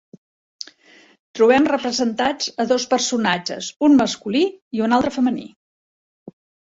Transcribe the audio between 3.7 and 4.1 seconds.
un